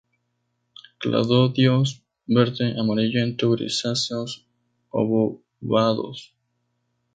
Cladodios 0.97 2.01
verde-amarillento-grisáceos, 2.25 4.43
obovados. 4.89 6.33